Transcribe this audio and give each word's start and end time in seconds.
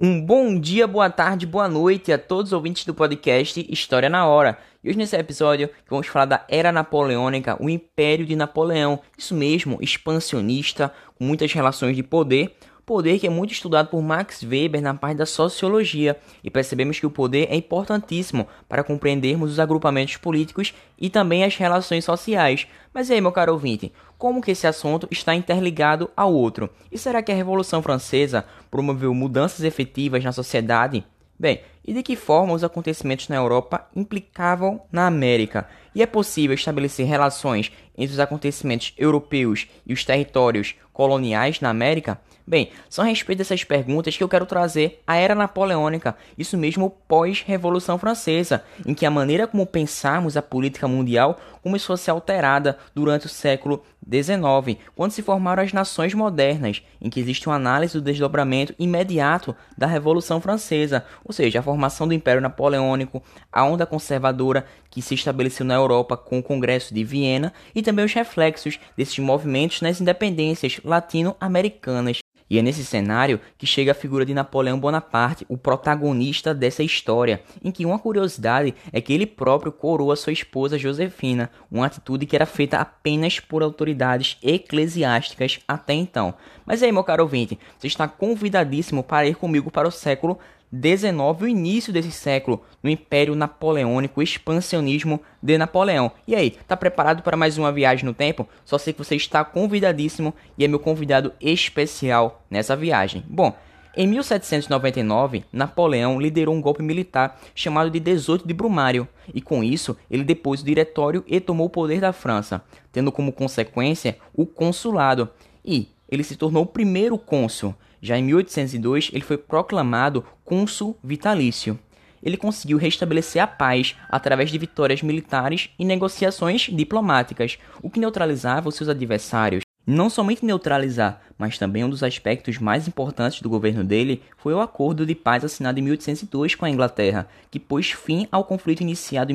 Um 0.00 0.24
bom 0.24 0.60
dia, 0.60 0.86
boa 0.86 1.10
tarde, 1.10 1.44
boa 1.44 1.66
noite 1.66 2.12
a 2.12 2.18
todos 2.18 2.50
os 2.50 2.52
ouvintes 2.52 2.84
do 2.84 2.94
podcast 2.94 3.66
História 3.68 4.08
na 4.08 4.24
Hora. 4.28 4.56
E 4.84 4.88
hoje 4.88 4.96
nesse 4.96 5.16
episódio 5.16 5.68
vamos 5.90 6.06
falar 6.06 6.24
da 6.24 6.44
Era 6.48 6.70
Napoleônica, 6.70 7.60
o 7.60 7.68
Império 7.68 8.24
de 8.24 8.36
Napoleão. 8.36 9.00
Isso 9.18 9.34
mesmo, 9.34 9.76
expansionista, 9.80 10.92
com 11.16 11.24
muitas 11.24 11.52
relações 11.52 11.96
de 11.96 12.04
poder, 12.04 12.56
poder 12.88 13.18
que 13.18 13.26
é 13.26 13.30
muito 13.30 13.52
estudado 13.52 13.90
por 13.90 14.00
Max 14.00 14.42
Weber 14.42 14.80
na 14.80 14.94
parte 14.94 15.18
da 15.18 15.26
sociologia, 15.26 16.16
e 16.42 16.48
percebemos 16.48 16.98
que 16.98 17.04
o 17.04 17.10
poder 17.10 17.46
é 17.50 17.54
importantíssimo 17.54 18.48
para 18.66 18.82
compreendermos 18.82 19.52
os 19.52 19.58
agrupamentos 19.58 20.16
políticos 20.16 20.72
e 20.98 21.10
também 21.10 21.44
as 21.44 21.54
relações 21.54 22.06
sociais. 22.06 22.66
Mas 22.94 23.10
e 23.10 23.12
aí, 23.12 23.20
meu 23.20 23.30
caro 23.30 23.52
ouvinte, 23.52 23.92
como 24.16 24.40
que 24.40 24.52
esse 24.52 24.66
assunto 24.66 25.06
está 25.10 25.34
interligado 25.34 26.10
ao 26.16 26.32
outro? 26.32 26.70
E 26.90 26.96
será 26.96 27.20
que 27.20 27.30
a 27.30 27.34
Revolução 27.34 27.82
Francesa 27.82 28.46
promoveu 28.70 29.12
mudanças 29.12 29.60
efetivas 29.64 30.24
na 30.24 30.32
sociedade? 30.32 31.04
Bem, 31.38 31.60
e 31.84 31.92
de 31.92 32.02
que 32.02 32.16
forma 32.16 32.54
os 32.54 32.64
acontecimentos 32.64 33.28
na 33.28 33.36
Europa 33.36 33.86
implicavam 33.94 34.80
na 34.90 35.06
América? 35.06 35.68
E 35.98 36.02
é 36.02 36.06
possível 36.06 36.54
estabelecer 36.54 37.04
relações 37.04 37.72
entre 37.96 38.12
os 38.12 38.20
acontecimentos 38.20 38.94
europeus 38.96 39.66
e 39.84 39.92
os 39.92 40.04
territórios 40.04 40.76
coloniais 40.92 41.60
na 41.60 41.70
América? 41.70 42.20
Bem, 42.46 42.70
são 42.88 43.04
a 43.04 43.08
respeito 43.08 43.38
dessas 43.38 43.64
perguntas 43.64 44.16
que 44.16 44.22
eu 44.22 44.28
quero 44.28 44.46
trazer 44.46 45.02
a 45.04 45.16
Era 45.16 45.34
Napoleônica, 45.34 46.16
isso 46.38 46.56
mesmo 46.56 46.88
pós-Revolução 47.08 47.98
Francesa, 47.98 48.62
em 48.86 48.94
que 48.94 49.04
a 49.04 49.10
maneira 49.10 49.48
como 49.48 49.66
pensamos 49.66 50.36
a 50.36 50.40
política 50.40 50.86
mundial 50.86 51.36
começou 51.64 51.94
a 51.94 51.96
ser 51.96 52.12
alterada 52.12 52.78
durante 52.94 53.26
o 53.26 53.28
século 53.28 53.82
XIX, 54.10 54.78
quando 54.94 55.12
se 55.12 55.22
formaram 55.22 55.62
as 55.62 55.72
nações 55.72 56.14
modernas, 56.14 56.82
em 57.00 57.10
que 57.10 57.20
existe 57.20 57.48
uma 57.48 57.56
análise 57.56 57.94
do 57.94 58.02
desdobramento 58.02 58.74
imediato 58.78 59.54
da 59.76 59.86
Revolução 59.86 60.40
Francesa, 60.40 61.04
ou 61.24 61.32
seja, 61.32 61.60
a 61.60 61.62
formação 61.62 62.08
do 62.08 62.14
Império 62.14 62.40
Napoleônico, 62.40 63.22
a 63.52 63.64
onda 63.64 63.86
conservadora 63.86 64.64
que 64.90 65.02
se 65.02 65.14
estabeleceu 65.14 65.66
na 65.66 65.74
Europa 65.74 66.16
com 66.16 66.38
o 66.38 66.42
Congresso 66.42 66.94
de 66.94 67.04
Viena 67.04 67.52
e 67.74 67.82
também 67.82 68.04
os 68.04 68.12
reflexos 68.12 68.78
desses 68.96 69.18
movimentos 69.18 69.80
nas 69.82 70.00
independências 70.00 70.80
latino-americanas. 70.84 72.18
E 72.50 72.58
é 72.58 72.62
nesse 72.62 72.84
cenário 72.84 73.40
que 73.56 73.66
chega 73.66 73.92
a 73.92 73.94
figura 73.94 74.24
de 74.24 74.34
Napoleão 74.34 74.78
Bonaparte, 74.78 75.44
o 75.48 75.56
protagonista 75.56 76.54
dessa 76.54 76.82
história, 76.82 77.42
em 77.62 77.70
que 77.70 77.84
uma 77.84 77.98
curiosidade 77.98 78.74
é 78.92 79.00
que 79.00 79.12
ele 79.12 79.26
próprio 79.26 79.70
coroa 79.70 80.16
sua 80.16 80.32
esposa 80.32 80.78
Josefina, 80.78 81.50
uma 81.70 81.86
atitude 81.86 82.26
que 82.26 82.36
era 82.36 82.46
feita 82.46 82.78
apenas 82.78 83.38
por 83.40 83.62
autoridades 83.62 84.38
eclesiásticas 84.42 85.60
até 85.68 85.92
então. 85.92 86.34
Mas 86.64 86.82
aí, 86.82 86.92
meu 86.92 87.04
caro 87.04 87.22
ouvinte, 87.22 87.58
você 87.78 87.86
está 87.86 88.08
convidadíssimo 88.08 89.02
para 89.02 89.26
ir 89.26 89.34
comigo 89.34 89.70
para 89.70 89.88
o 89.88 89.92
século 89.92 90.38
19, 90.70 91.44
o 91.44 91.48
início 91.48 91.92
desse 91.92 92.10
século, 92.10 92.62
no 92.82 92.90
Império 92.90 93.34
Napoleônico, 93.34 94.20
o 94.20 94.22
expansionismo 94.22 95.20
de 95.42 95.56
Napoleão. 95.56 96.12
E 96.26 96.34
aí, 96.34 96.50
tá 96.66 96.76
preparado 96.76 97.22
para 97.22 97.36
mais 97.36 97.56
uma 97.56 97.72
viagem 97.72 98.04
no 98.04 98.14
tempo? 98.14 98.46
Só 98.64 98.76
sei 98.78 98.92
que 98.92 98.98
você 98.98 99.16
está 99.16 99.44
convidadíssimo 99.44 100.34
e 100.56 100.64
é 100.64 100.68
meu 100.68 100.78
convidado 100.78 101.32
especial 101.40 102.42
nessa 102.50 102.76
viagem. 102.76 103.24
Bom, 103.26 103.56
em 103.96 104.06
1799, 104.06 105.44
Napoleão 105.52 106.20
liderou 106.20 106.54
um 106.54 106.60
golpe 106.60 106.82
militar 106.82 107.40
chamado 107.54 107.90
de 107.90 107.98
18 107.98 108.46
de 108.46 108.54
Brumário, 108.54 109.08
e 109.34 109.40
com 109.40 109.64
isso 109.64 109.96
ele 110.08 110.22
depôs 110.22 110.60
o 110.60 110.64
diretório 110.64 111.24
e 111.26 111.40
tomou 111.40 111.66
o 111.66 111.70
poder 111.70 112.00
da 112.00 112.12
França, 112.12 112.62
tendo 112.92 113.10
como 113.10 113.32
consequência 113.32 114.16
o 114.32 114.46
consulado, 114.46 115.28
e 115.64 115.88
ele 116.08 116.22
se 116.22 116.36
tornou 116.36 116.62
o 116.62 116.66
primeiro 116.66 117.18
cônsul. 117.18 117.74
Já 118.00 118.16
em 118.16 118.22
1802, 118.22 119.10
ele 119.12 119.24
foi 119.24 119.36
proclamado 119.36 120.24
cônsul 120.44 120.96
vitalício. 121.02 121.78
Ele 122.22 122.36
conseguiu 122.36 122.78
restabelecer 122.78 123.42
a 123.42 123.46
paz 123.46 123.96
através 124.08 124.50
de 124.50 124.58
vitórias 124.58 125.02
militares 125.02 125.70
e 125.78 125.84
negociações 125.84 126.62
diplomáticas, 126.62 127.58
o 127.82 127.88
que 127.88 128.00
neutralizava 128.00 128.68
os 128.68 128.74
seus 128.74 128.88
adversários. 128.88 129.62
Não 129.86 130.10
somente 130.10 130.44
neutralizar, 130.44 131.22
mas 131.38 131.56
também 131.56 131.82
um 131.82 131.88
dos 131.88 132.02
aspectos 132.02 132.58
mais 132.58 132.86
importantes 132.86 133.40
do 133.40 133.48
governo 133.48 133.82
dele 133.82 134.22
foi 134.36 134.52
o 134.52 134.60
acordo 134.60 135.06
de 135.06 135.14
paz 135.14 135.44
assinado 135.44 135.78
em 135.78 135.82
1802 135.82 136.54
com 136.54 136.66
a 136.66 136.70
Inglaterra, 136.70 137.26
que 137.50 137.58
pôs 137.58 137.92
fim 137.92 138.28
ao 138.30 138.44
conflito 138.44 138.82
iniciado 138.82 139.32
em 139.32 139.34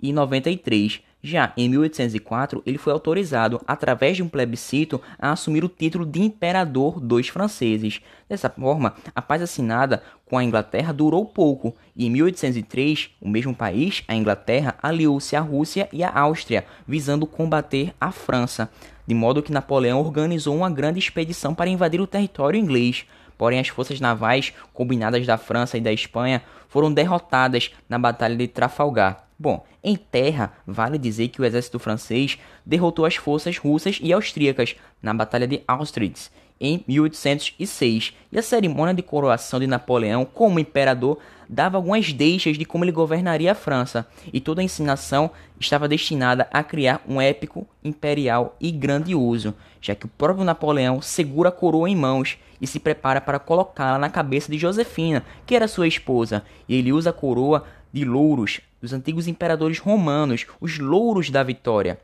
1793 0.00 1.02
já 1.26 1.54
em 1.56 1.70
1804, 1.70 2.62
ele 2.66 2.76
foi 2.76 2.92
autorizado, 2.92 3.58
através 3.66 4.14
de 4.14 4.22
um 4.22 4.28
plebiscito, 4.28 5.00
a 5.18 5.32
assumir 5.32 5.64
o 5.64 5.70
título 5.70 6.04
de 6.04 6.20
imperador 6.20 7.00
dos 7.00 7.28
franceses. 7.28 8.02
Dessa 8.28 8.50
forma, 8.50 8.92
a 9.14 9.22
paz 9.22 9.40
assinada 9.40 10.02
com 10.26 10.36
a 10.36 10.44
Inglaterra 10.44 10.92
durou 10.92 11.24
pouco, 11.24 11.74
e 11.96 12.06
em 12.06 12.10
1803, 12.10 13.08
o 13.22 13.28
mesmo 13.30 13.54
país, 13.54 14.04
a 14.06 14.14
Inglaterra, 14.14 14.74
aliou-se 14.82 15.34
à 15.34 15.40
Rússia 15.40 15.88
e 15.90 16.04
à 16.04 16.10
Áustria, 16.10 16.66
visando 16.86 17.26
combater 17.26 17.94
a 17.98 18.12
França, 18.12 18.70
de 19.06 19.14
modo 19.14 19.42
que 19.42 19.50
Napoleão 19.50 20.00
organizou 20.00 20.54
uma 20.54 20.68
grande 20.68 20.98
expedição 20.98 21.54
para 21.54 21.70
invadir 21.70 22.02
o 22.02 22.06
território 22.06 22.60
inglês. 22.60 23.06
Porém, 23.38 23.60
as 23.60 23.68
forças 23.68 23.98
navais 23.98 24.52
combinadas 24.74 25.26
da 25.26 25.38
França 25.38 25.78
e 25.78 25.80
da 25.80 25.90
Espanha 25.92 26.42
foram 26.68 26.92
derrotadas 26.92 27.70
na 27.88 27.98
Batalha 27.98 28.36
de 28.36 28.46
Trafalgar. 28.46 29.23
Bom, 29.44 29.62
em 29.82 29.94
terra, 29.94 30.54
vale 30.66 30.96
dizer 30.96 31.28
que 31.28 31.38
o 31.38 31.44
exército 31.44 31.78
francês 31.78 32.38
derrotou 32.64 33.04
as 33.04 33.16
forças 33.16 33.58
russas 33.58 33.98
e 34.02 34.10
austríacas 34.10 34.74
na 35.02 35.12
Batalha 35.12 35.46
de 35.46 35.60
Austerlitz 35.68 36.30
em 36.58 36.82
1806, 36.88 38.14
e 38.32 38.38
a 38.38 38.42
cerimônia 38.42 38.94
de 38.94 39.02
coroação 39.02 39.60
de 39.60 39.66
Napoleão 39.66 40.24
como 40.24 40.58
imperador 40.58 41.18
dava 41.46 41.76
algumas 41.76 42.10
deixas 42.10 42.56
de 42.56 42.64
como 42.64 42.86
ele 42.86 42.92
governaria 42.92 43.52
a 43.52 43.54
França, 43.54 44.06
e 44.32 44.40
toda 44.40 44.62
a 44.62 44.64
ensinação 44.64 45.30
estava 45.60 45.86
destinada 45.86 46.48
a 46.50 46.62
criar 46.62 47.02
um 47.06 47.20
épico 47.20 47.66
imperial 47.84 48.56
e 48.58 48.70
grandioso, 48.70 49.54
já 49.78 49.94
que 49.94 50.06
o 50.06 50.08
próprio 50.16 50.42
Napoleão 50.42 51.02
segura 51.02 51.50
a 51.50 51.52
coroa 51.52 51.90
em 51.90 51.94
mãos 51.94 52.38
e 52.62 52.66
se 52.66 52.80
prepara 52.80 53.20
para 53.20 53.38
colocá-la 53.38 53.98
na 53.98 54.08
cabeça 54.08 54.50
de 54.50 54.56
Josefina, 54.56 55.22
que 55.44 55.54
era 55.54 55.68
sua 55.68 55.86
esposa, 55.86 56.42
e 56.66 56.76
ele 56.76 56.94
usa 56.94 57.10
a 57.10 57.12
coroa 57.12 57.64
de 57.94 58.04
louros 58.04 58.60
dos 58.82 58.92
antigos 58.92 59.28
imperadores 59.28 59.78
romanos, 59.78 60.46
os 60.60 60.80
louros 60.80 61.30
da 61.30 61.44
vitória. 61.44 62.00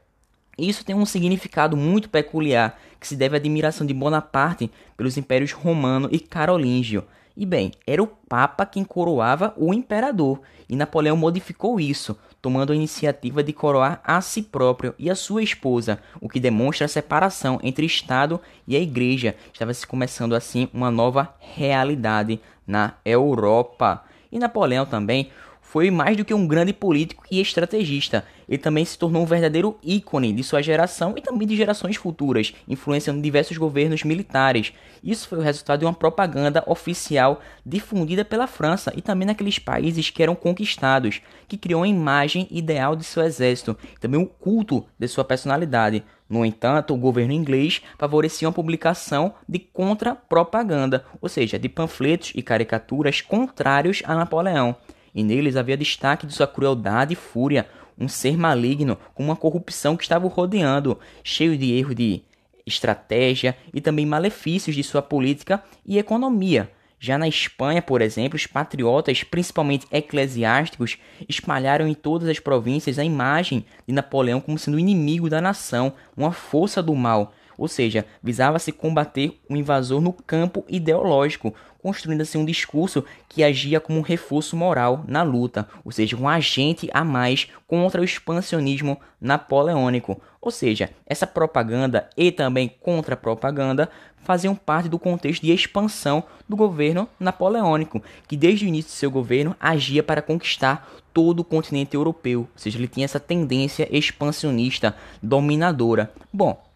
Isso 0.57 0.85
tem 0.85 0.95
um 0.95 1.05
significado 1.05 1.77
muito 1.77 2.09
peculiar, 2.09 2.81
que 3.01 3.09
se 3.09 3.17
deve 3.17 3.35
à 3.35 3.39
admiração 3.39 3.85
de 3.85 3.93
Bonaparte 3.93 4.71
pelos 4.97 5.17
impérios 5.17 5.51
romano 5.51 6.09
e 6.13 6.21
carolíngio. 6.21 7.03
E 7.37 7.45
bem, 7.45 7.73
era 7.85 8.01
o 8.01 8.07
Papa 8.07 8.65
quem 8.65 8.85
coroava 8.85 9.53
o 9.57 9.75
imperador, 9.75 10.43
e 10.69 10.77
Napoleão 10.77 11.17
modificou 11.17 11.81
isso, 11.81 12.17
tomando 12.41 12.73
a 12.73 12.77
iniciativa 12.77 13.43
de 13.43 13.53
coroar 13.53 14.01
a 14.05 14.21
si 14.21 14.43
próprio 14.43 14.95
e 14.97 15.11
a 15.11 15.17
sua 15.17 15.43
esposa, 15.43 16.01
o 16.21 16.29
que 16.29 16.39
demonstra 16.39 16.85
a 16.85 16.89
separação 16.89 17.59
entre 17.65 17.85
Estado 17.85 18.41
e 18.65 18.77
a 18.77 18.81
Igreja. 18.81 19.35
Estava 19.53 19.75
se 19.75 19.85
começando 19.85 20.37
assim 20.37 20.69
uma 20.73 20.91
nova 20.91 21.35
realidade 21.41 22.39
na 22.65 22.95
Europa. 23.05 24.05
E 24.31 24.39
Napoleão 24.39 24.87
também 24.87 25.31
foi 25.71 25.89
mais 25.89 26.17
do 26.17 26.25
que 26.25 26.35
um 26.35 26.49
grande 26.49 26.73
político 26.73 27.23
e 27.31 27.41
estrategista. 27.41 28.25
Ele 28.49 28.59
também 28.59 28.85
se 28.85 28.99
tornou 28.99 29.23
um 29.23 29.27
verdadeiro 29.27 29.79
ícone 29.85 30.33
de 30.33 30.43
sua 30.43 30.61
geração 30.61 31.15
e 31.17 31.21
também 31.23 31.47
de 31.47 31.55
gerações 31.55 31.95
futuras, 31.95 32.53
influenciando 32.67 33.23
diversos 33.23 33.57
governos 33.57 34.03
militares. 34.03 34.73
Isso 35.01 35.29
foi 35.29 35.39
o 35.39 35.43
resultado 35.43 35.79
de 35.79 35.85
uma 35.85 35.95
propaganda 35.95 36.65
oficial 36.67 37.41
difundida 37.65 38.25
pela 38.25 38.49
França 38.49 38.93
e 38.97 39.01
também 39.01 39.27
naqueles 39.27 39.61
países 39.61 40.11
que 40.11 40.21
eram 40.21 40.35
conquistados, 40.35 41.23
que 41.47 41.57
criou 41.57 41.83
uma 41.83 41.89
imagem 41.89 42.49
ideal 42.51 42.97
de 42.97 43.05
seu 43.05 43.23
exército, 43.23 43.77
e 43.95 44.01
também 44.01 44.19
um 44.19 44.27
culto 44.27 44.85
de 44.99 45.07
sua 45.07 45.23
personalidade. 45.23 46.03
No 46.29 46.45
entanto, 46.45 46.95
o 46.95 46.99
governo 46.99 47.33
inglês 47.33 47.81
favorecia 47.97 48.49
uma 48.49 48.55
publicação 48.55 49.35
de 49.49 49.61
contra-propaganda, 49.61 51.05
ou 51.21 51.29
seja, 51.29 51.61
de 51.61 51.69
panfletos 51.69 52.33
e 52.35 52.43
caricaturas 52.43 53.21
contrários 53.21 54.03
a 54.05 54.17
Napoleão 54.17 54.75
e 55.15 55.23
neles 55.23 55.57
havia 55.57 55.77
destaque 55.77 56.27
de 56.27 56.33
sua 56.33 56.47
crueldade 56.47 57.13
e 57.13 57.17
fúria, 57.17 57.69
um 57.99 58.09
ser 58.09 58.37
maligno 58.37 58.97
com 59.15 59.23
uma 59.23 59.37
corrupção 59.37 59.97
que 59.97 60.03
estava 60.03 60.25
o 60.25 60.29
rodeando, 60.29 60.99
cheio 61.23 61.57
de 61.57 61.73
erros 61.73 61.95
de 61.95 62.23
estratégia 62.67 63.57
e 63.75 63.81
também 63.81 64.07
malefícios 64.07 64.75
de 64.75 64.83
sua 64.83 65.03
política 65.03 65.63
e 65.85 65.99
economia. 65.99 66.71
Já 67.03 67.17
na 67.17 67.27
Espanha, 67.27 67.81
por 67.81 68.03
exemplo, 68.03 68.37
os 68.37 68.47
patriotas, 68.47 69.25
principalmente 69.25 69.87
eclesiásticos, 69.91 70.99
espalharam 71.27 71.89
em 71.89 71.95
todas 71.95 72.29
as 72.29 72.39
províncias 72.39 72.99
a 72.99 73.05
imagem 73.05 73.65
de 73.87 73.95
Napoleão 73.95 74.39
como 74.39 74.59
sendo 74.59 74.79
inimigo 74.79 75.31
da 75.31 75.41
nação, 75.41 75.95
uma 76.15 76.31
força 76.31 76.83
do 76.83 76.95
mal. 76.95 77.33
Ou 77.61 77.69
seja, 77.69 78.07
visava-se 78.23 78.73
combater 78.73 79.39
o 79.47 79.55
invasor 79.55 80.01
no 80.01 80.15
campo 80.15 80.65
ideológico, 80.67 81.55
construindo 81.83 82.23
assim 82.23 82.39
um 82.39 82.45
discurso 82.45 83.05
que 83.29 83.45
agia 83.45 83.79
como 83.79 83.99
um 83.99 84.03
reforço 84.03 84.57
moral 84.57 85.05
na 85.07 85.23
luta, 85.23 85.69
ou 85.85 85.93
seja, 85.93 86.17
um 86.17 86.27
agente 86.27 86.89
a 86.91 87.05
mais 87.05 87.49
contra 87.67 88.01
o 88.01 88.05
expansionismo 88.05 88.99
napoleônico. 89.21 90.19
Ou 90.41 90.51
seja, 90.51 90.89
essa 91.05 91.27
propaganda 91.27 92.09
e 92.17 92.33
também 92.33 92.67
contra-propaganda 92.81 93.91
faziam 94.23 94.55
parte 94.55 94.89
do 94.89 94.99
contexto 94.99 95.43
de 95.43 95.53
expansão 95.53 96.25
do 96.49 96.57
governo 96.57 97.07
napoleônico, 97.19 98.03
que 98.27 98.39
desde 98.39 98.65
o 98.65 98.69
início 98.69 98.91
de 98.91 98.97
seu 98.97 99.11
governo 99.11 99.55
agia 99.61 100.03
para 100.03 100.23
conquistar 100.23 100.91
todo 101.13 101.41
o 101.41 101.45
continente 101.45 101.95
europeu, 101.95 102.41
ou 102.41 102.49
seja, 102.57 102.79
ele 102.79 102.89
tinha 102.89 103.05
essa 103.05 103.21
tendência 103.21 103.87
expansionista 103.95 104.97
dominadora. 105.23 106.11
Bom, 106.33 106.70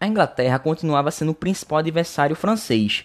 a 0.00 0.06
Inglaterra 0.06 0.58
continuava 0.58 1.10
sendo 1.10 1.32
o 1.32 1.34
principal 1.34 1.78
adversário 1.78 2.36
francês. 2.36 3.04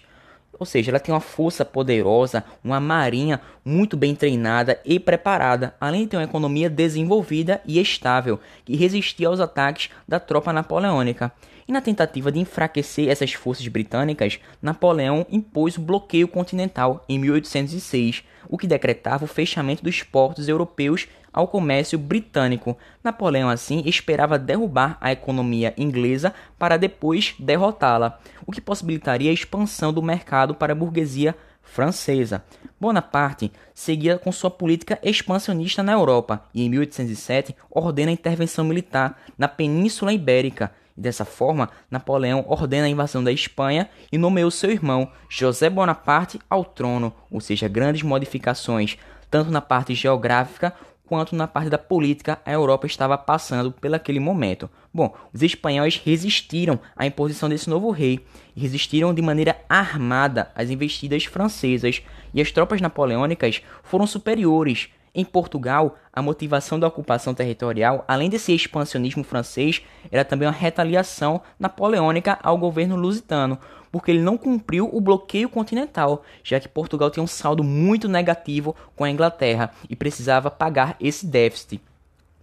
Ou 0.58 0.64
seja, 0.64 0.90
ela 0.90 1.00
tem 1.00 1.12
uma 1.12 1.20
força 1.20 1.64
poderosa, 1.64 2.44
uma 2.62 2.78
marinha 2.78 3.40
muito 3.64 3.96
bem 3.96 4.14
treinada 4.14 4.80
e 4.84 5.00
preparada, 5.00 5.74
além 5.80 6.02
de 6.02 6.10
ter 6.10 6.16
uma 6.16 6.24
economia 6.24 6.70
desenvolvida 6.70 7.60
e 7.66 7.80
estável, 7.80 8.38
que 8.64 8.76
resistia 8.76 9.26
aos 9.26 9.40
ataques 9.40 9.90
da 10.06 10.20
tropa 10.20 10.52
napoleônica. 10.52 11.32
E 11.66 11.72
na 11.72 11.80
tentativa 11.80 12.30
de 12.30 12.38
enfraquecer 12.38 13.08
essas 13.08 13.32
forças 13.32 13.66
britânicas, 13.66 14.38
Napoleão 14.60 15.26
impôs 15.30 15.76
o 15.76 15.80
bloqueio 15.80 16.28
continental 16.28 17.02
em 17.08 17.18
1806, 17.18 18.22
o 18.48 18.58
que 18.58 18.66
decretava 18.66 19.24
o 19.24 19.28
fechamento 19.28 19.82
dos 19.82 20.02
portos 20.02 20.46
europeus 20.46 21.08
ao 21.34 21.48
comércio 21.48 21.98
britânico. 21.98 22.78
Napoleão, 23.02 23.50
assim, 23.50 23.82
esperava 23.84 24.38
derrubar 24.38 24.96
a 25.00 25.12
economia 25.12 25.74
inglesa 25.76 26.32
para 26.58 26.76
depois 26.76 27.34
derrotá-la, 27.38 28.20
o 28.46 28.52
que 28.52 28.60
possibilitaria 28.60 29.30
a 29.30 29.34
expansão 29.34 29.92
do 29.92 30.02
mercado 30.02 30.54
para 30.54 30.72
a 30.72 30.76
burguesia 30.76 31.34
francesa. 31.60 32.44
Bonaparte 32.80 33.50
seguia 33.74 34.16
com 34.18 34.30
sua 34.30 34.50
política 34.50 34.98
expansionista 35.02 35.82
na 35.82 35.92
Europa 35.92 36.44
e, 36.54 36.64
em 36.64 36.70
1807, 36.70 37.56
ordena 37.68 38.10
a 38.10 38.14
intervenção 38.14 38.64
militar 38.64 39.20
na 39.36 39.48
Península 39.48 40.12
Ibérica 40.12 40.70
e 40.96 41.00
dessa 41.00 41.24
forma, 41.24 41.70
Napoleão 41.90 42.44
ordena 42.46 42.86
a 42.86 42.88
invasão 42.88 43.22
da 43.22 43.32
Espanha 43.32 43.90
e 44.12 44.18
nomeou 44.18 44.50
seu 44.50 44.70
irmão 44.70 45.10
José 45.28 45.68
Bonaparte 45.68 46.38
ao 46.48 46.64
trono, 46.64 47.12
ou 47.30 47.40
seja, 47.40 47.66
grandes 47.66 48.02
modificações 48.02 48.96
tanto 49.30 49.50
na 49.50 49.60
parte 49.60 49.94
geográfica 49.96 50.72
quanto 51.06 51.36
na 51.36 51.46
parte 51.46 51.68
da 51.68 51.78
política 51.78 52.38
a 52.44 52.52
Europa 52.52 52.86
estava 52.86 53.16
passando 53.18 53.72
pelaquele 53.72 54.20
momento. 54.20 54.70
Bom, 54.92 55.14
os 55.32 55.42
espanhóis 55.42 55.96
resistiram 55.96 56.78
à 56.96 57.06
imposição 57.06 57.48
desse 57.48 57.68
novo 57.68 57.90
rei 57.90 58.24
resistiram 58.56 59.12
de 59.12 59.20
maneira 59.20 59.56
armada 59.68 60.50
às 60.54 60.70
investidas 60.70 61.24
francesas, 61.24 62.02
e 62.32 62.40
as 62.40 62.50
tropas 62.50 62.80
napoleônicas 62.80 63.62
foram 63.82 64.06
superiores 64.06 64.88
em 65.14 65.24
Portugal, 65.24 65.96
a 66.12 66.20
motivação 66.20 66.78
da 66.78 66.88
ocupação 66.88 67.32
territorial, 67.34 68.04
além 68.08 68.28
desse 68.28 68.52
expansionismo 68.52 69.22
francês, 69.22 69.80
era 70.10 70.24
também 70.24 70.48
uma 70.48 70.54
retaliação 70.54 71.40
napoleônica 71.56 72.36
ao 72.42 72.58
governo 72.58 72.96
lusitano, 72.96 73.56
porque 73.94 74.10
ele 74.10 74.20
não 74.20 74.36
cumpriu 74.36 74.90
o 74.92 75.00
bloqueio 75.00 75.48
continental, 75.48 76.24
já 76.42 76.58
que 76.58 76.66
Portugal 76.66 77.12
tinha 77.12 77.22
um 77.22 77.28
saldo 77.28 77.62
muito 77.62 78.08
negativo 78.08 78.74
com 78.96 79.04
a 79.04 79.08
Inglaterra 79.08 79.70
e 79.88 79.94
precisava 79.94 80.50
pagar 80.50 80.96
esse 81.00 81.24
déficit. 81.24 81.80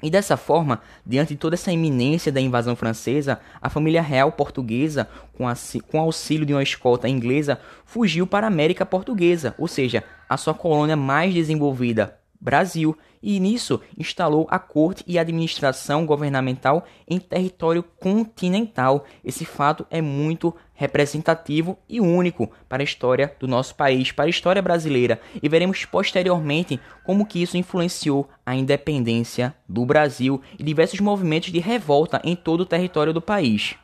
E 0.02 0.10
dessa 0.10 0.38
forma, 0.38 0.82
diante 1.06 1.34
de 1.34 1.36
toda 1.36 1.56
essa 1.56 1.70
iminência 1.70 2.32
da 2.32 2.40
invasão 2.40 2.74
francesa, 2.74 3.38
a 3.62 3.70
família 3.70 4.02
real 4.02 4.32
portuguesa, 4.32 5.10
com, 5.34 5.46
a, 5.46 5.54
com 5.90 6.00
auxílio 6.00 6.46
de 6.46 6.54
uma 6.54 6.64
escolta 6.64 7.10
inglesa, 7.10 7.60
fugiu 7.84 8.26
para 8.26 8.48
a 8.48 8.50
América 8.50 8.86
Portuguesa, 8.86 9.54
ou 9.58 9.68
seja, 9.68 10.06
a 10.30 10.38
sua 10.38 10.54
colônia 10.54 10.96
mais 10.96 11.34
desenvolvida, 11.34 12.18
Brasil, 12.42 12.98
e 13.22 13.40
nisso 13.40 13.80
instalou 13.96 14.48
a 14.50 14.58
corte 14.58 15.04
e 15.06 15.20
administração 15.20 16.08
governamental 16.08 16.84
em 17.08 17.20
território 17.20 17.84
continental. 17.84 19.06
Esse 19.24 19.46
fato 19.46 19.86
é 19.92 20.02
muito 20.02 20.56
representativo 20.74 21.78
e 21.88 22.02
único 22.02 22.50
para 22.68 22.82
a 22.82 22.84
história 22.84 23.36
do 23.40 23.48
nosso 23.48 23.76
país, 23.76 24.12
para 24.12 24.26
a 24.26 24.30
história 24.30 24.62
brasileira, 24.62 25.22
e 25.42 25.48
veremos 25.48 25.86
posteriormente 25.86 26.80
como 27.04 27.28
que 27.28 27.44
isso 27.44 27.58
influenciou 27.58 28.28
a 28.44 28.56
independência 28.56 29.54
do 29.70 29.86
Brasil 29.86 30.42
e 30.58 30.64
diversos 30.64 31.00
movimentos 31.00 31.52
de 31.52 31.60
revolta 31.60 32.20
em 32.24 32.36
todo 32.36 32.62
o 32.62 32.66
território 32.66 33.14
do 33.14 33.22
país. 33.22 33.76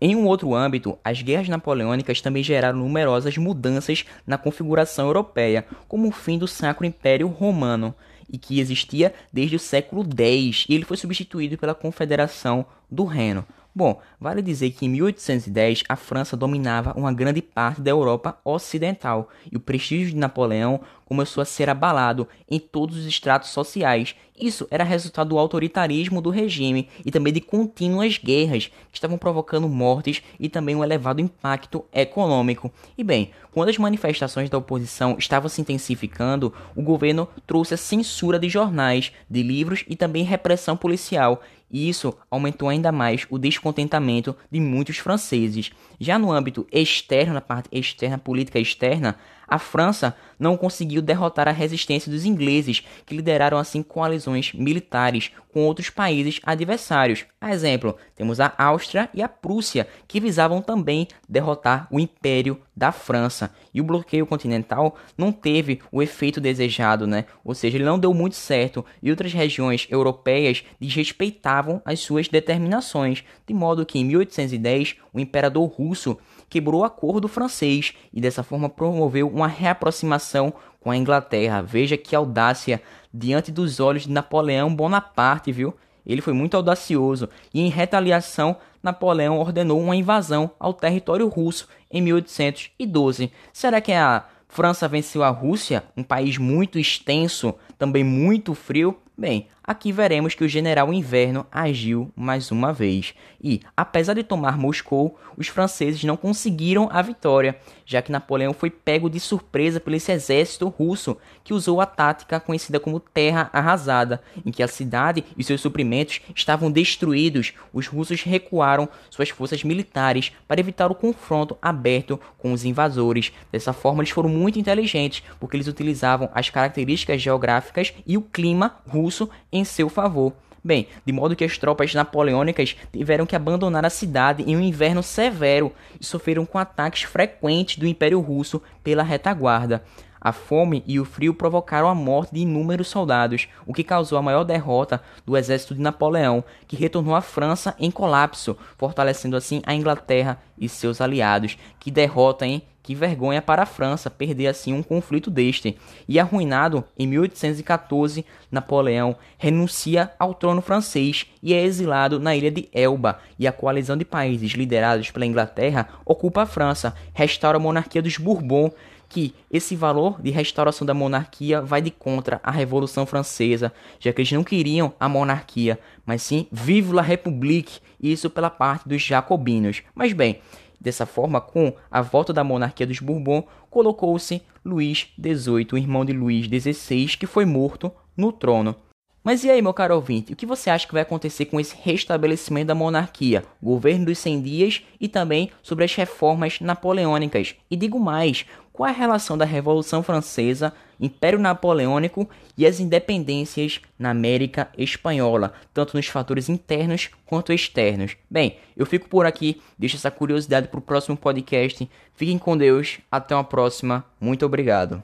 Em 0.00 0.14
um 0.14 0.26
outro 0.26 0.54
âmbito, 0.54 0.96
as 1.02 1.20
guerras 1.22 1.48
napoleônicas 1.48 2.20
também 2.20 2.42
geraram 2.42 2.78
numerosas 2.78 3.36
mudanças 3.36 4.04
na 4.24 4.38
configuração 4.38 5.06
europeia, 5.06 5.66
como 5.88 6.06
o 6.06 6.12
fim 6.12 6.38
do 6.38 6.46
Sacro 6.46 6.86
Império 6.86 7.26
Romano, 7.26 7.92
e 8.30 8.38
que 8.38 8.60
existia 8.60 9.12
desde 9.32 9.56
o 9.56 9.58
século 9.58 10.04
X, 10.04 10.66
e 10.68 10.74
ele 10.74 10.84
foi 10.84 10.96
substituído 10.96 11.58
pela 11.58 11.74
Confederação 11.74 12.64
do 12.88 13.04
Reno. 13.04 13.44
Bom, 13.74 14.00
vale 14.20 14.42
dizer 14.42 14.70
que 14.70 14.86
em 14.86 14.88
1810 14.88 15.84
a 15.88 15.94
França 15.94 16.36
dominava 16.36 16.94
uma 16.96 17.12
grande 17.12 17.40
parte 17.40 17.80
da 17.80 17.90
Europa 17.90 18.36
ocidental 18.44 19.28
e 19.50 19.56
o 19.56 19.60
prestígio 19.60 20.10
de 20.10 20.16
Napoleão 20.16 20.80
começou 21.08 21.40
a 21.40 21.46
ser 21.46 21.70
abalado 21.70 22.28
em 22.50 22.60
todos 22.60 22.98
os 22.98 23.06
estratos 23.06 23.48
sociais. 23.48 24.14
Isso 24.38 24.68
era 24.70 24.84
resultado 24.84 25.30
do 25.30 25.38
autoritarismo 25.38 26.20
do 26.20 26.28
regime 26.28 26.86
e 27.04 27.10
também 27.10 27.32
de 27.32 27.40
contínuas 27.40 28.18
guerras 28.18 28.66
que 28.66 28.98
estavam 28.98 29.16
provocando 29.16 29.66
mortes 29.70 30.22
e 30.38 30.50
também 30.50 30.76
um 30.76 30.84
elevado 30.84 31.22
impacto 31.22 31.82
econômico. 31.94 32.70
E 32.96 33.02
bem, 33.02 33.30
quando 33.52 33.70
as 33.70 33.78
manifestações 33.78 34.50
da 34.50 34.58
oposição 34.58 35.16
estavam 35.18 35.48
se 35.48 35.62
intensificando, 35.62 36.52
o 36.76 36.82
governo 36.82 37.26
trouxe 37.46 37.72
a 37.72 37.78
censura 37.78 38.38
de 38.38 38.50
jornais, 38.50 39.10
de 39.30 39.42
livros 39.42 39.84
e 39.88 39.96
também 39.96 40.24
repressão 40.24 40.76
policial, 40.76 41.42
e 41.70 41.88
isso 41.88 42.14
aumentou 42.30 42.68
ainda 42.68 42.92
mais 42.92 43.26
o 43.30 43.38
descontentamento 43.38 44.36
de 44.50 44.60
muitos 44.60 44.98
franceses. 44.98 45.70
Já 45.98 46.18
no 46.18 46.30
âmbito 46.30 46.66
externo, 46.70 47.34
na 47.34 47.40
parte 47.40 47.68
externa, 47.72 48.18
política 48.18 48.58
externa, 48.58 49.18
a 49.48 49.58
França 49.58 50.14
não 50.38 50.56
conseguiu 50.56 51.00
derrotar 51.00 51.48
a 51.48 51.52
resistência 51.52 52.12
dos 52.12 52.24
ingleses, 52.24 52.82
que 53.06 53.16
lideraram 53.16 53.58
assim 53.58 53.82
coalizões 53.82 54.52
militares 54.52 55.32
com 55.58 55.66
outros 55.66 55.90
países 55.90 56.40
adversários. 56.44 57.26
A 57.40 57.52
exemplo, 57.52 57.96
temos 58.14 58.38
a 58.38 58.54
Áustria 58.56 59.10
e 59.12 59.20
a 59.20 59.28
Prússia, 59.28 59.88
que 60.06 60.20
visavam 60.20 60.62
também 60.62 61.08
derrotar 61.28 61.88
o 61.90 61.98
Império 61.98 62.60
da 62.76 62.92
França. 62.92 63.50
E 63.74 63.80
o 63.80 63.84
bloqueio 63.84 64.24
continental 64.24 64.96
não 65.16 65.32
teve 65.32 65.80
o 65.90 66.00
efeito 66.00 66.40
desejado, 66.40 67.08
né? 67.08 67.24
Ou 67.44 67.56
seja, 67.56 67.76
ele 67.76 67.84
não 67.84 67.98
deu 67.98 68.14
muito 68.14 68.36
certo 68.36 68.84
e 69.02 69.10
outras 69.10 69.32
regiões 69.32 69.88
europeias 69.90 70.62
desrespeitavam 70.80 71.82
as 71.84 71.98
suas 71.98 72.28
determinações, 72.28 73.24
de 73.44 73.52
modo 73.52 73.84
que 73.84 73.98
em 73.98 74.04
1810 74.04 74.94
o 75.12 75.18
imperador 75.18 75.68
russo 75.68 76.16
quebrou 76.48 76.82
o 76.82 76.84
acordo 76.84 77.26
francês 77.26 77.94
e 78.12 78.20
dessa 78.20 78.44
forma 78.44 78.68
promoveu 78.68 79.28
uma 79.28 79.48
reaproximação 79.48 80.54
com 80.80 80.90
a 80.90 80.96
Inglaterra. 80.96 81.62
Veja 81.62 81.96
que 81.96 82.14
audácia 82.14 82.82
diante 83.12 83.50
dos 83.50 83.80
olhos 83.80 84.02
de 84.02 84.10
Napoleão 84.10 84.74
Bonaparte, 84.74 85.52
viu? 85.52 85.74
Ele 86.06 86.22
foi 86.22 86.32
muito 86.32 86.56
audacioso 86.56 87.28
e 87.52 87.60
em 87.60 87.68
retaliação 87.68 88.56
Napoleão 88.82 89.38
ordenou 89.38 89.80
uma 89.80 89.96
invasão 89.96 90.50
ao 90.58 90.72
território 90.72 91.28
russo 91.28 91.68
em 91.90 92.00
1812. 92.00 93.30
Será 93.52 93.80
que 93.80 93.92
a 93.92 94.24
França 94.48 94.88
venceu 94.88 95.22
a 95.22 95.28
Rússia, 95.28 95.84
um 95.96 96.02
país 96.02 96.38
muito 96.38 96.78
extenso, 96.78 97.54
também 97.76 98.02
muito 98.02 98.54
frio? 98.54 98.96
Bem, 99.16 99.48
aqui 99.68 99.92
veremos 99.92 100.34
que 100.34 100.42
o 100.42 100.48
general 100.48 100.90
Inverno 100.94 101.46
agiu 101.52 102.10
mais 102.16 102.50
uma 102.50 102.72
vez. 102.72 103.12
E, 103.38 103.60
apesar 103.76 104.14
de 104.14 104.22
tomar 104.24 104.56
Moscou, 104.56 105.18
os 105.36 105.46
franceses 105.46 106.02
não 106.02 106.16
conseguiram 106.16 106.88
a 106.90 107.02
vitória, 107.02 107.58
já 107.84 108.00
que 108.00 108.10
Napoleão 108.10 108.54
foi 108.54 108.70
pego 108.70 109.10
de 109.10 109.20
surpresa 109.20 109.78
pelo 109.78 109.94
exército 109.94 110.68
russo, 110.68 111.18
que 111.44 111.52
usou 111.52 111.82
a 111.82 111.86
tática 111.86 112.40
conhecida 112.40 112.80
como 112.80 112.98
Terra 112.98 113.50
Arrasada, 113.52 114.22
em 114.44 114.50
que 114.50 114.62
a 114.62 114.68
cidade 114.68 115.22
e 115.36 115.44
seus 115.44 115.60
suprimentos 115.60 116.22
estavam 116.34 116.70
destruídos. 116.70 117.52
Os 117.70 117.86
russos 117.86 118.22
recuaram 118.22 118.88
suas 119.10 119.28
forças 119.28 119.62
militares 119.62 120.32
para 120.48 120.60
evitar 120.60 120.90
o 120.90 120.94
confronto 120.94 121.58
aberto 121.60 122.18
com 122.38 122.52
os 122.52 122.64
invasores. 122.64 123.32
Dessa 123.52 123.74
forma, 123.74 124.02
eles 124.02 124.10
foram 124.10 124.30
muito 124.30 124.58
inteligentes, 124.58 125.22
porque 125.38 125.56
eles 125.56 125.68
utilizavam 125.68 126.30
as 126.34 126.48
características 126.48 127.20
geográficas 127.20 127.92
e 128.06 128.16
o 128.16 128.22
clima 128.22 128.78
russo 128.88 129.28
seu 129.64 129.88
favor. 129.88 130.32
Bem, 130.62 130.88
de 131.06 131.12
modo 131.12 131.36
que 131.36 131.44
as 131.44 131.56
tropas 131.56 131.94
napoleônicas 131.94 132.76
tiveram 132.92 133.24
que 133.24 133.36
abandonar 133.36 133.86
a 133.86 133.90
cidade 133.90 134.42
em 134.42 134.56
um 134.56 134.60
inverno 134.60 135.02
severo 135.02 135.72
e 136.00 136.04
sofreram 136.04 136.44
com 136.44 136.58
ataques 136.58 137.04
frequentes 137.04 137.78
do 137.78 137.86
Império 137.86 138.20
Russo 138.20 138.60
pela 138.82 139.02
retaguarda. 139.02 139.84
A 140.20 140.32
fome 140.32 140.82
e 140.84 140.98
o 140.98 141.04
frio 141.04 141.32
provocaram 141.32 141.88
a 141.88 141.94
morte 141.94 142.34
de 142.34 142.40
inúmeros 142.40 142.88
soldados, 142.88 143.48
o 143.64 143.72
que 143.72 143.84
causou 143.84 144.18
a 144.18 144.22
maior 144.22 144.42
derrota 144.42 145.00
do 145.24 145.36
exército 145.36 145.76
de 145.76 145.80
Napoleão, 145.80 146.42
que 146.66 146.76
retornou 146.76 147.14
à 147.14 147.20
França 147.20 147.74
em 147.78 147.90
colapso, 147.90 148.56
fortalecendo 148.76 149.36
assim 149.36 149.62
a 149.64 149.74
Inglaterra 149.74 150.42
e 150.58 150.68
seus 150.68 151.00
aliados. 151.00 151.56
Que 151.78 151.90
derrota, 151.90 152.44
hein? 152.44 152.62
Que 152.88 152.94
vergonha 152.94 153.42
para 153.42 153.64
a 153.64 153.66
França 153.66 154.08
perder 154.08 154.46
assim 154.46 154.72
um 154.72 154.82
conflito 154.82 155.30
deste. 155.30 155.76
E 156.08 156.18
arruinado, 156.18 156.82
em 156.98 157.06
1814, 157.06 158.24
Napoleão 158.50 159.14
renuncia 159.36 160.10
ao 160.18 160.32
trono 160.32 160.62
francês 160.62 161.26
e 161.42 161.52
é 161.52 161.62
exilado 161.62 162.18
na 162.18 162.34
ilha 162.34 162.50
de 162.50 162.66
Elba. 162.72 163.18
E 163.38 163.46
a 163.46 163.52
coalizão 163.52 163.94
de 163.94 164.06
países 164.06 164.52
liderados 164.52 165.10
pela 165.10 165.26
Inglaterra 165.26 165.86
ocupa 166.02 166.40
a 166.40 166.46
França, 166.46 166.94
restaura 167.12 167.58
a 167.58 167.60
monarquia 167.60 168.00
dos 168.00 168.16
Bourbons 168.16 168.72
que 169.06 169.34
esse 169.50 169.76
valor 169.76 170.18
de 170.22 170.30
restauração 170.30 170.86
da 170.86 170.94
monarquia 170.94 171.60
vai 171.60 171.82
de 171.82 171.90
contra 171.90 172.40
a 172.42 172.50
Revolução 172.50 173.04
Francesa, 173.04 173.70
já 174.00 174.14
que 174.14 174.22
eles 174.22 174.32
não 174.32 174.44
queriam 174.44 174.94
a 174.98 175.10
monarquia, 175.10 175.78
mas 176.06 176.22
sim 176.22 176.46
vive 176.50 176.92
la 176.92 177.02
République, 177.02 177.80
isso 178.00 178.30
pela 178.30 178.48
parte 178.48 178.88
dos 178.88 179.02
jacobinos. 179.02 179.82
Mas 179.94 180.12
bem, 180.12 180.40
dessa 180.80 181.06
forma, 181.06 181.40
com 181.40 181.72
a 181.90 182.00
volta 182.00 182.32
da 182.32 182.44
monarquia 182.44 182.86
dos 182.86 183.00
Bourbon, 183.00 183.44
colocou-se 183.70 184.42
Luís 184.64 185.08
XVIII, 185.20 185.68
o 185.72 185.78
irmão 185.78 186.04
de 186.04 186.12
Luís 186.12 186.46
XVI, 186.46 187.16
que 187.16 187.26
foi 187.26 187.44
morto 187.44 187.90
no 188.16 188.32
trono. 188.32 188.74
Mas 189.22 189.44
e 189.44 189.50
aí, 189.50 189.60
meu 189.60 189.74
caro 189.74 189.94
ouvinte, 189.94 190.32
o 190.32 190.36
que 190.36 190.46
você 190.46 190.70
acha 190.70 190.86
que 190.86 190.92
vai 190.92 191.02
acontecer 191.02 191.44
com 191.46 191.60
esse 191.60 191.76
restabelecimento 191.82 192.68
da 192.68 192.74
monarquia, 192.74 193.44
governo 193.62 194.06
dos 194.06 194.18
100 194.18 194.40
dias 194.40 194.82
e 194.98 195.06
também 195.06 195.50
sobre 195.62 195.84
as 195.84 195.94
reformas 195.94 196.60
napoleônicas? 196.60 197.54
E 197.70 197.76
digo 197.76 197.98
mais, 198.00 198.46
qual 198.78 198.88
é 198.88 198.92
a 198.92 198.94
relação 198.94 199.36
da 199.36 199.44
Revolução 199.44 200.04
Francesa, 200.04 200.72
Império 201.00 201.40
Napoleônico 201.40 202.30
e 202.56 202.64
as 202.64 202.78
independências 202.78 203.80
na 203.98 204.10
América 204.10 204.68
Espanhola, 204.78 205.52
tanto 205.74 205.96
nos 205.96 206.06
fatores 206.06 206.48
internos 206.48 207.10
quanto 207.26 207.52
externos. 207.52 208.16
Bem, 208.30 208.56
eu 208.76 208.86
fico 208.86 209.08
por 209.08 209.26
aqui, 209.26 209.60
deixo 209.76 209.96
essa 209.96 210.12
curiosidade 210.12 210.68
para 210.68 210.78
o 210.78 210.80
próximo 210.80 211.16
podcast. 211.16 211.90
Fiquem 212.14 212.38
com 212.38 212.56
Deus, 212.56 213.00
até 213.10 213.34
uma 213.34 213.42
próxima, 213.42 214.04
muito 214.20 214.46
obrigado. 214.46 215.02